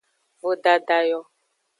[0.41, 1.19] Vodada yo.